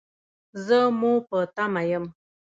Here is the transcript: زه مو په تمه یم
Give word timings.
زه 0.65 0.79
مو 0.99 1.11
په 1.27 1.37
تمه 1.55 1.81
یم 1.91 2.05